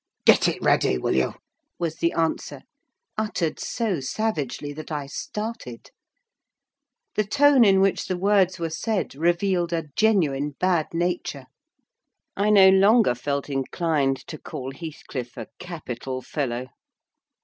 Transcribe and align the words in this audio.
"Get 0.25 0.47
it 0.47 0.59
ready, 0.63 0.97
will 0.97 1.13
you?" 1.15 1.35
was 1.77 1.97
the 1.97 2.11
answer, 2.13 2.61
uttered 3.19 3.59
so 3.59 3.99
savagely 3.99 4.73
that 4.73 4.91
I 4.91 5.05
started. 5.05 5.91
The 7.13 7.23
tone 7.23 7.63
in 7.63 7.81
which 7.81 8.07
the 8.07 8.17
words 8.17 8.57
were 8.57 8.71
said 8.71 9.13
revealed 9.13 9.73
a 9.73 9.89
genuine 9.95 10.55
bad 10.59 10.87
nature. 10.91 11.45
I 12.35 12.49
no 12.49 12.69
longer 12.69 13.13
felt 13.13 13.47
inclined 13.47 14.25
to 14.25 14.39
call 14.39 14.71
Heathcliff 14.71 15.37
a 15.37 15.49
capital 15.59 16.23
fellow. 16.23 16.69